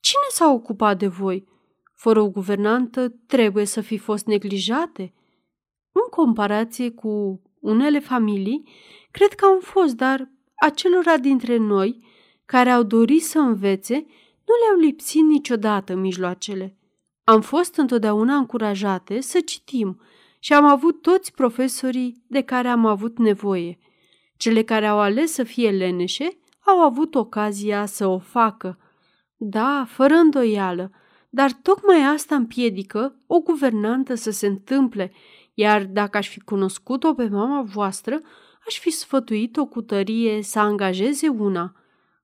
Cine 0.00 0.28
s-a 0.30 0.52
ocupat 0.52 0.98
de 0.98 1.06
voi? 1.06 1.48
Fără 1.94 2.20
o 2.20 2.30
guvernantă 2.30 3.08
trebuie 3.08 3.64
să 3.64 3.80
fi 3.80 3.98
fost 3.98 4.26
neglijate. 4.26 5.14
În 5.92 6.02
comparație 6.10 6.90
cu 6.90 7.42
unele 7.60 7.98
familii, 7.98 8.68
cred 9.10 9.32
că 9.32 9.44
am 9.44 9.60
fost, 9.60 9.94
dar 9.94 10.30
acelora 10.54 11.16
dintre 11.16 11.56
noi 11.56 12.04
care 12.44 12.70
au 12.70 12.82
dorit 12.82 13.22
să 13.22 13.38
învețe 13.38 13.94
nu 14.44 14.54
le-au 14.64 14.80
lipsit 14.80 15.22
niciodată 15.22 15.94
mijloacele. 15.94 16.76
Am 17.24 17.40
fost 17.40 17.76
întotdeauna 17.76 18.36
încurajate 18.36 19.20
să 19.20 19.40
citim 19.40 20.00
și 20.38 20.52
am 20.52 20.64
avut 20.64 21.02
toți 21.02 21.32
profesorii 21.32 22.24
de 22.26 22.42
care 22.42 22.68
am 22.68 22.86
avut 22.86 23.18
nevoie. 23.18 23.78
Cele 24.36 24.62
care 24.62 24.86
au 24.86 24.98
ales 24.98 25.32
să 25.32 25.42
fie 25.42 25.70
leneșe 25.70 26.39
au 26.66 26.78
avut 26.78 27.14
ocazia 27.14 27.86
să 27.86 28.06
o 28.06 28.18
facă. 28.18 28.78
Da, 29.36 29.84
fără 29.88 30.14
îndoială, 30.14 30.90
dar 31.30 31.52
tocmai 31.52 32.00
asta 32.02 32.34
împiedică 32.34 33.16
o 33.26 33.40
guvernantă 33.40 34.14
să 34.14 34.30
se 34.30 34.46
întâmple, 34.46 35.12
iar 35.54 35.84
dacă 35.84 36.16
aș 36.16 36.28
fi 36.28 36.40
cunoscut-o 36.40 37.14
pe 37.14 37.28
mama 37.28 37.62
voastră, 37.62 38.20
aș 38.66 38.78
fi 38.78 38.90
sfătuit-o 38.90 39.66
cu 39.66 39.82
tărie 39.82 40.42
să 40.42 40.58
angajeze 40.58 41.28
una. 41.28 41.74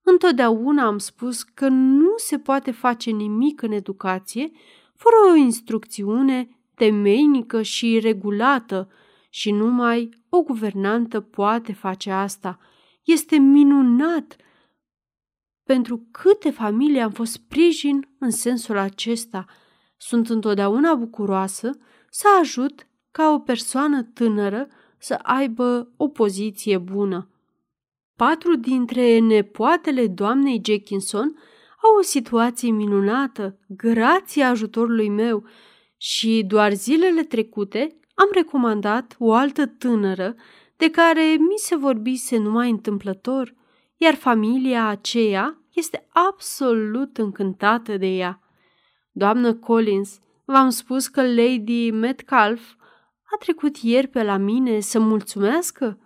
Întotdeauna 0.03 0.85
am 0.85 0.97
spus 0.97 1.43
că 1.43 1.67
nu 1.67 2.13
se 2.15 2.39
poate 2.39 2.71
face 2.71 3.11
nimic 3.11 3.61
în 3.61 3.71
educație 3.71 4.51
fără 4.95 5.15
o 5.31 5.35
instrucțiune 5.35 6.49
temeinică 6.75 7.61
și 7.61 7.99
regulată 7.99 8.89
și 9.29 9.51
numai 9.51 10.09
o 10.29 10.41
guvernantă 10.41 11.19
poate 11.19 11.73
face 11.73 12.11
asta. 12.11 12.59
Este 13.07 13.37
minunat 13.37 14.35
pentru 15.63 16.07
câte 16.11 16.49
familii 16.49 17.01
am 17.01 17.11
fost 17.11 17.31
sprijin 17.31 18.09
în 18.19 18.31
sensul 18.31 18.77
acesta. 18.77 19.45
Sunt 19.97 20.29
întotdeauna 20.29 20.95
bucuroasă 20.95 21.77
să 22.09 22.27
ajut 22.39 22.87
ca 23.11 23.29
o 23.29 23.39
persoană 23.39 24.03
tânără 24.03 24.67
să 24.97 25.13
aibă 25.13 25.93
o 25.97 26.07
poziție 26.07 26.77
bună. 26.77 27.29
Patru 28.15 28.55
dintre 28.55 29.19
nepoatele 29.19 30.07
doamnei 30.07 30.61
Jackinson 30.65 31.37
au 31.83 31.97
o 31.99 32.01
situație 32.01 32.71
minunată, 32.71 33.59
grație 33.67 34.43
ajutorului 34.43 35.09
meu, 35.09 35.45
și 35.97 36.43
doar 36.47 36.73
zilele 36.73 37.23
trecute 37.23 37.99
am 38.13 38.29
recomandat 38.33 39.15
o 39.19 39.33
altă 39.33 39.65
tânără 39.65 40.35
de 40.77 40.89
care 40.89 41.21
mi 41.21 41.57
se 41.57 41.75
vorbise 41.75 42.37
numai 42.37 42.69
întâmplător, 42.69 43.55
iar 43.95 44.13
familia 44.13 44.87
aceea 44.87 45.61
este 45.73 46.07
absolut 46.09 47.17
încântată 47.17 47.97
de 47.97 48.07
ea. 48.07 48.41
Doamnă 49.11 49.53
Collins, 49.53 50.19
v-am 50.45 50.69
spus 50.69 51.07
că 51.07 51.21
Lady 51.21 51.91
Metcalf 51.91 52.61
a 53.33 53.37
trecut 53.39 53.77
ieri 53.77 54.07
pe 54.07 54.23
la 54.23 54.37
mine 54.37 54.79
să 54.79 54.99
mulțumească? 54.99 55.99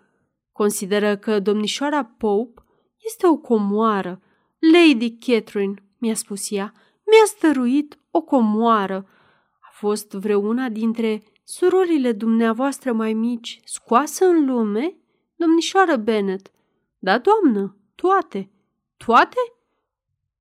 Consideră 0.51 1.17
că 1.17 1.39
domnișoara 1.39 2.03
Pope 2.03 2.61
este 3.05 3.27
o 3.27 3.37
comoară. 3.37 4.21
Lady 4.73 5.17
Catherine, 5.17 5.73
mi-a 5.97 6.13
spus 6.13 6.51
ea, 6.51 6.73
mi-a 7.05 7.25
stăruit 7.25 7.99
o 8.11 8.21
comoară. 8.21 9.07
A 9.59 9.69
fost 9.71 10.11
vreuna 10.11 10.69
dintre 10.69 11.23
surorile 11.43 12.11
dumneavoastră 12.11 12.93
mai 12.93 13.13
mici 13.13 13.59
scoasă 13.63 14.25
în 14.25 14.45
lume? 14.45 14.95
Domnișoară 15.35 15.95
Bennet. 15.95 16.51
Da, 16.99 17.17
doamnă, 17.17 17.77
toate. 17.95 18.51
Toate? 18.97 19.53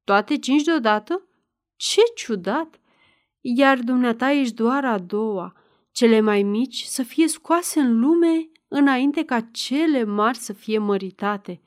Toate 0.05 0.39
cinci 0.39 0.63
deodată? 0.63 1.23
Ce 1.77 2.01
ciudat! 2.15 2.81
Iar 3.41 3.79
dumneata 3.79 4.31
ești 4.31 4.55
doar 4.55 4.85
a 4.85 4.99
doua, 4.99 5.55
cele 5.93 6.21
mai 6.21 6.43
mici 6.43 6.83
să 6.83 7.03
fie 7.03 7.29
scoase 7.29 7.81
în 7.81 8.01
lume 8.01 8.51
înainte 8.69 9.25
ca 9.25 9.41
cele 9.41 10.05
mari 10.05 10.39
să 10.39 10.53
fie 10.53 10.79
măritate. 10.79 11.61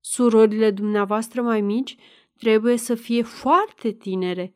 Surorile 0.00 0.70
dumneavoastră 0.70 1.42
mai 1.42 1.60
mici 1.60 1.96
trebuie 2.38 2.76
să 2.76 2.94
fie 2.94 3.22
foarte 3.22 3.90
tinere. 3.90 4.54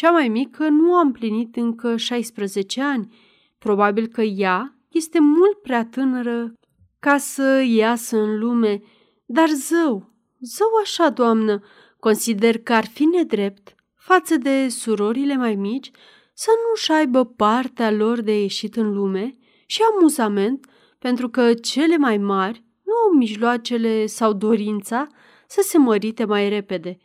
Da, 0.00 0.06
cea 0.06 0.12
mai 0.12 0.28
mică 0.28 0.68
nu 0.68 0.94
a 0.94 1.00
împlinit 1.00 1.56
încă 1.56 1.96
16 1.96 2.82
ani. 2.82 3.14
Probabil 3.58 4.06
că 4.06 4.22
ea 4.22 4.78
este 4.90 5.20
mult 5.20 5.62
prea 5.62 5.84
tânără 5.84 6.52
ca 6.98 7.18
să 7.18 7.64
iasă 7.66 8.18
în 8.18 8.38
lume, 8.38 8.82
dar 9.26 9.48
zău, 9.48 10.12
zău 10.40 10.68
așa, 10.82 11.08
doamnă, 11.08 11.62
consider 12.00 12.58
că 12.58 12.72
ar 12.72 12.84
fi 12.84 13.04
nedrept 13.04 13.74
față 13.94 14.36
de 14.36 14.68
surorile 14.68 15.36
mai 15.36 15.54
mici 15.54 15.90
să 16.34 16.50
nu-și 16.68 16.92
aibă 16.92 17.24
partea 17.24 17.90
lor 17.90 18.20
de 18.20 18.40
ieșit 18.40 18.76
în 18.76 18.92
lume 18.92 19.36
și 19.66 19.80
amuzament, 19.94 20.66
pentru 20.98 21.28
că 21.28 21.54
cele 21.54 21.96
mai 21.96 22.18
mari 22.18 22.64
nu 22.84 22.92
au 22.92 23.16
mijloacele 23.16 24.06
sau 24.06 24.32
dorința 24.32 25.06
să 25.46 25.60
se 25.64 25.78
mărite 25.78 26.24
mai 26.24 26.48
repede. 26.48 26.98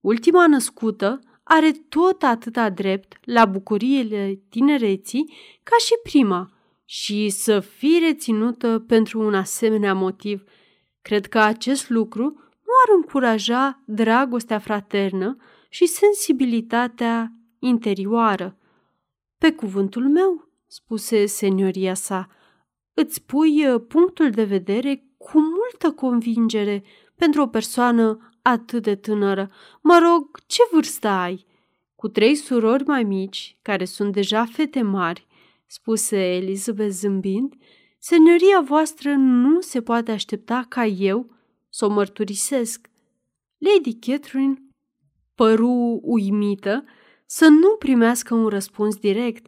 Ultima 0.00 0.46
născută 0.46 1.20
are 1.48 1.72
tot 1.88 2.22
atâta 2.22 2.70
drept 2.70 3.18
la 3.24 3.44
bucuriile 3.44 4.40
tinereții 4.48 5.34
ca 5.62 5.76
și 5.78 5.92
prima 6.02 6.50
și 6.84 7.28
să 7.28 7.60
fie 7.60 7.98
reținută 7.98 8.84
pentru 8.86 9.20
un 9.20 9.34
asemenea 9.34 9.94
motiv. 9.94 10.42
Cred 11.02 11.26
că 11.26 11.38
acest 11.38 11.88
lucru 11.88 12.22
nu 12.40 12.72
ar 12.86 12.94
încuraja 12.96 13.82
dragostea 13.84 14.58
fraternă 14.58 15.36
și 15.68 15.86
sensibilitatea 15.86 17.32
interioară. 17.58 18.56
Pe 19.38 19.52
cuvântul 19.52 20.08
meu, 20.08 20.48
spuse 20.66 21.26
senioria 21.26 21.94
sa, 21.94 22.28
îți 22.94 23.22
pui 23.22 23.66
uh, 23.66 23.82
punctul 23.88 24.30
de 24.30 24.44
vedere 24.44 25.04
cu 25.16 25.38
multă 25.40 25.96
convingere 25.96 26.84
pentru 27.14 27.42
o 27.42 27.46
persoană 27.46 28.30
atât 28.46 28.82
de 28.82 28.94
tânără. 28.94 29.50
Mă 29.82 29.98
rog, 30.02 30.38
ce 30.46 30.62
vârstă 30.72 31.08
ai? 31.08 31.46
Cu 31.94 32.08
trei 32.08 32.34
surori 32.34 32.84
mai 32.84 33.04
mici, 33.04 33.56
care 33.62 33.84
sunt 33.84 34.12
deja 34.12 34.44
fete 34.44 34.82
mari, 34.82 35.26
spuse 35.66 36.16
Elizabeth 36.16 36.90
zâmbind, 36.90 37.54
senioria 37.98 38.60
voastră 38.60 39.14
nu 39.14 39.60
se 39.60 39.82
poate 39.82 40.10
aștepta 40.10 40.66
ca 40.68 40.86
eu 40.86 41.30
să 41.68 41.84
o 41.84 41.88
mărturisesc. 41.88 42.90
Lady 43.58 43.94
Catherine 43.94 44.62
păru 45.34 46.00
uimită 46.02 46.84
să 47.26 47.48
nu 47.48 47.76
primească 47.78 48.34
un 48.34 48.46
răspuns 48.46 48.96
direct, 48.96 49.46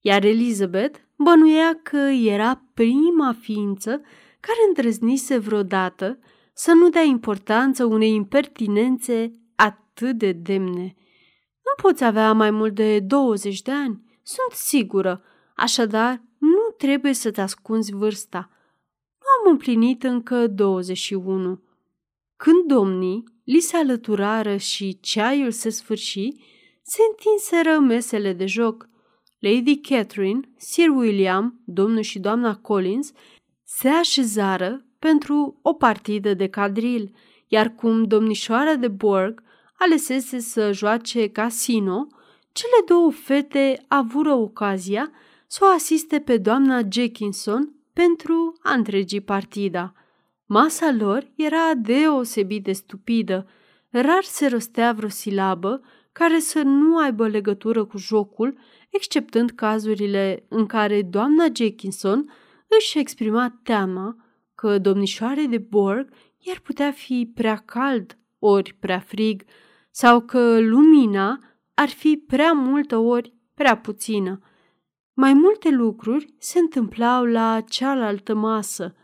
iar 0.00 0.24
Elizabeth 0.24 0.98
bănuia 1.16 1.80
că 1.82 1.96
era 2.24 2.62
prima 2.74 3.36
ființă 3.40 4.00
care 4.40 4.58
îndrăznise 4.66 5.38
vreodată 5.38 6.18
să 6.58 6.72
nu 6.72 6.88
dea 6.88 7.02
importanță 7.02 7.84
unei 7.84 8.14
impertinențe 8.14 9.32
atât 9.54 10.18
de 10.18 10.32
demne. 10.32 10.94
Nu 11.64 11.82
poți 11.82 12.04
avea 12.04 12.32
mai 12.32 12.50
mult 12.50 12.74
de 12.74 13.00
20 13.00 13.62
de 13.62 13.70
ani, 13.70 14.02
sunt 14.22 14.52
sigură, 14.52 15.22
așadar 15.56 16.22
nu 16.38 16.74
trebuie 16.76 17.12
să 17.12 17.30
te 17.30 17.40
ascunzi 17.40 17.92
vârsta. 17.92 18.50
Nu 19.18 19.26
am 19.44 19.52
împlinit 19.52 20.02
încă 20.02 20.46
21. 20.46 21.62
Când 22.36 22.66
domnii 22.66 23.24
li 23.44 23.60
se 23.60 23.76
alăturară 23.76 24.56
și 24.56 25.00
ceaiul 25.00 25.50
se 25.50 25.68
sfârși, 25.68 26.28
se 26.82 26.98
întinseră 27.10 27.78
mesele 27.78 28.32
de 28.32 28.46
joc. 28.46 28.88
Lady 29.38 29.80
Catherine, 29.80 30.40
Sir 30.56 30.88
William, 30.88 31.60
domnul 31.64 32.02
și 32.02 32.18
doamna 32.18 32.56
Collins 32.56 33.12
se 33.64 33.88
așezară 33.88 34.85
pentru 35.06 35.58
o 35.62 35.72
partidă 35.72 36.34
de 36.34 36.48
cadril, 36.48 37.14
iar 37.48 37.74
cum 37.74 38.04
domnișoara 38.04 38.74
de 38.74 38.88
Borg 38.88 39.42
alesese 39.78 40.38
să 40.38 40.72
joace 40.72 41.28
casino, 41.28 42.06
cele 42.52 42.84
două 42.86 43.10
fete 43.10 43.84
avură 43.88 44.32
ocazia 44.32 45.10
să 45.46 45.64
o 45.64 45.74
asiste 45.74 46.20
pe 46.20 46.36
doamna 46.36 46.80
Jackinson 46.90 47.74
pentru 47.92 48.58
a 48.62 48.72
întregi 48.72 49.20
partida. 49.20 49.92
Masa 50.46 50.94
lor 50.98 51.30
era 51.36 51.74
deosebit 51.76 52.64
de 52.64 52.72
stupidă. 52.72 53.46
Rar 53.90 54.22
se 54.22 54.46
rostea 54.46 54.92
vreo 54.92 55.08
silabă 55.08 55.80
care 56.12 56.38
să 56.38 56.62
nu 56.62 56.98
aibă 56.98 57.28
legătură 57.28 57.84
cu 57.84 57.98
jocul, 57.98 58.58
exceptând 58.90 59.50
cazurile 59.50 60.44
în 60.48 60.66
care 60.66 61.02
doamna 61.02 61.44
Jackinson 61.52 62.32
își 62.78 62.98
exprima 62.98 63.58
teama 63.62 64.16
că 64.56 64.78
domnișoare 64.78 65.44
de 65.44 65.58
Borg 65.58 66.08
iar 66.38 66.58
putea 66.58 66.90
fi 66.90 67.30
prea 67.34 67.56
cald 67.56 68.18
ori 68.38 68.76
prea 68.80 68.98
frig 68.98 69.42
sau 69.90 70.20
că 70.20 70.60
lumina 70.60 71.38
ar 71.74 71.88
fi 71.88 72.22
prea 72.26 72.52
multă 72.52 72.96
ori 72.96 73.34
prea 73.54 73.76
puțină. 73.76 74.40
Mai 75.14 75.32
multe 75.32 75.70
lucruri 75.70 76.34
se 76.38 76.58
întâmplau 76.58 77.24
la 77.24 77.60
cealaltă 77.68 78.34
masă. 78.34 78.94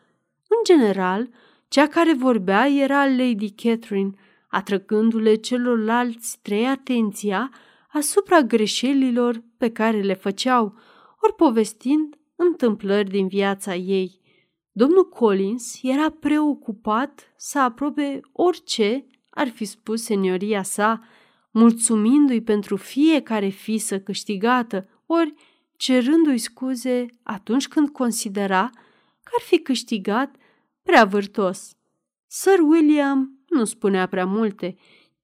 În 0.49 0.59
general, 0.65 1.29
cea 1.69 1.87
care 1.87 2.15
vorbea 2.15 2.69
era 2.69 3.07
Lady 3.07 3.51
Catherine, 3.51 4.13
atrăgându-le 4.49 5.35
celorlalți 5.35 6.39
trei 6.43 6.67
atenția 6.67 7.51
asupra 7.93 8.41
greșelilor 8.41 9.43
pe 9.57 9.71
care 9.71 10.01
le 10.01 10.15
făceau, 10.15 10.75
ori 11.21 11.35
povestind 11.37 12.17
întâmplări 12.37 13.11
din 13.11 13.29
viața 13.29 13.75
ei. 13.75 14.22
Domnul 14.73 15.09
Collins 15.09 15.79
era 15.83 16.11
preocupat 16.11 17.33
să 17.37 17.59
aprobe 17.59 18.21
orice 18.33 19.07
ar 19.31 19.49
fi 19.49 19.65
spus 19.65 20.03
senioria 20.03 20.63
sa, 20.63 21.01
mulțumindu-i 21.51 22.43
pentru 22.43 22.77
fiecare 22.77 23.49
fisă 23.49 24.01
câștigată, 24.01 24.89
ori 25.07 25.35
cerându-i 25.77 26.39
scuze 26.39 27.07
atunci 27.23 27.69
când 27.69 27.89
considera 27.89 28.71
că 29.23 29.31
ar 29.35 29.43
fi 29.45 29.59
câștigat 29.59 30.37
prea 30.83 31.05
vârtos. 31.05 31.77
Sir 32.27 32.59
William 32.61 33.45
nu 33.49 33.65
spunea 33.65 34.07
prea 34.07 34.27
multe. 34.27 34.77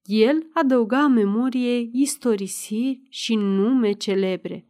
El 0.03 0.49
adăuga 0.53 1.03
în 1.03 1.13
memorie 1.13 1.89
istorisiri 1.91 3.01
și 3.09 3.35
nume 3.35 3.91
celebre. 3.91 4.65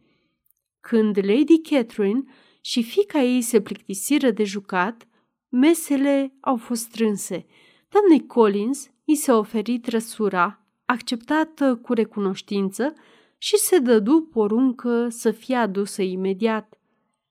Când 0.80 1.18
Lady 1.18 1.60
Catherine 1.60 2.24
și 2.60 2.82
fica 2.82 3.22
ei 3.22 3.40
se 3.40 3.60
plictisiră 3.60 4.30
de 4.30 4.44
jucat, 4.44 5.08
mesele 5.48 6.34
au 6.40 6.56
fost 6.56 6.82
strânse. 6.82 7.46
Doamnei 7.88 8.26
Collins 8.26 8.90
i 9.04 9.14
se 9.14 9.32
oferi 9.32 9.78
trăsura, 9.78 10.66
acceptată 10.84 11.76
cu 11.76 11.92
recunoștință 11.92 12.94
și 13.38 13.56
se 13.56 13.78
dădu 13.78 14.28
poruncă 14.32 15.08
să 15.08 15.30
fie 15.30 15.56
adusă 15.56 16.02
imediat. 16.02 16.80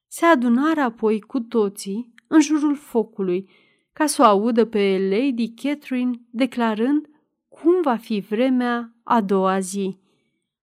Se 0.08 0.26
adunară 0.26 0.82
apoi 0.82 1.20
cu 1.20 1.40
toții 1.40 2.14
în 2.28 2.42
jurul 2.42 2.76
focului, 2.76 3.50
ca 3.94 4.06
să 4.06 4.22
o 4.22 4.26
audă 4.26 4.66
pe 4.66 5.10
Lady 5.10 5.54
Catherine 5.54 6.22
declarând 6.30 7.10
cum 7.48 7.82
va 7.82 7.96
fi 7.96 8.20
vremea 8.20 8.96
a 9.04 9.22
doua 9.22 9.60
zi. 9.60 9.98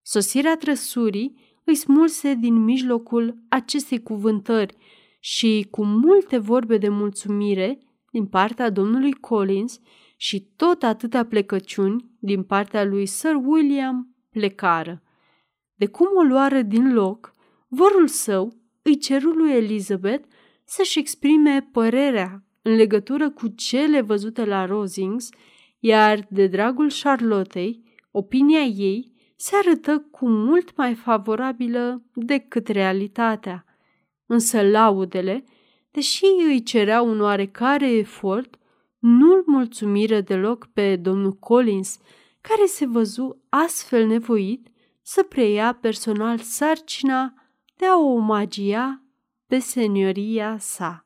Sosirea 0.03 0.57
trăsurii 0.57 1.46
îi 1.67 1.75
smulse 1.75 2.35
din 2.35 2.55
mijlocul 2.55 3.37
acestei 3.49 4.03
cuvântări 4.03 4.77
și, 5.21 5.67
cu 5.71 5.85
multe 5.85 6.39
vorbe 6.39 6.79
de 6.79 6.89
mulțumire 6.89 7.79
din 8.11 8.27
partea 8.27 8.71
domnului 8.71 9.13
Collins 9.13 9.81
și 10.17 10.41
tot 10.57 10.83
atâtea 10.83 11.25
plecăciuni 11.25 12.11
din 12.19 12.43
partea 12.43 12.85
lui 12.85 13.07
Sir 13.07 13.35
William, 13.45 14.15
plecară. 14.31 15.03
De 15.75 15.87
cum 15.87 16.07
o 16.17 16.23
luară 16.23 16.63
din 16.63 16.93
loc, 16.93 17.35
vorul 17.69 18.07
său 18.07 18.57
îi 18.83 18.99
ceru 18.99 19.31
lui 19.31 19.53
Elizabeth 19.53 20.29
să-și 20.65 20.99
exprime 20.99 21.69
părerea 21.73 22.45
în 22.63 22.75
legătură 22.75 23.31
cu 23.31 23.49
cele 23.49 24.01
văzute 24.01 24.45
la 24.45 24.65
Rosings, 24.65 25.29
iar 25.79 26.27
de 26.31 26.47
dragul 26.47 26.91
Charlottei, 27.03 27.83
opinia 28.11 28.63
ei 28.63 29.16
se 29.37 29.57
arătă 29.57 30.07
cu 30.11 30.29
mult 30.29 30.77
mai 30.77 30.95
favorabilă 30.95 32.03
decât 32.15 32.69
realitatea. 32.69 33.65
Însă 34.27 34.63
laudele, 34.63 35.45
deși 35.91 36.25
îi 36.47 36.63
cerea 36.63 37.03
un 37.03 37.21
oarecare 37.21 37.91
efort, 37.91 38.59
nu-l 38.99 39.43
mulțumiră 39.47 40.21
deloc 40.21 40.67
pe 40.67 40.97
domnul 40.97 41.33
Collins, 41.33 41.99
care 42.41 42.67
se 42.67 42.87
văzu 42.87 43.43
astfel 43.49 44.07
nevoit 44.07 44.69
să 45.03 45.23
preia 45.23 45.79
personal 45.81 46.39
sarcina 46.39 47.35
de 47.77 47.87
a 47.87 47.99
o 47.99 48.07
omagia 48.07 49.03
pe 49.47 49.59
senioria 49.59 50.59
sa. 50.59 51.06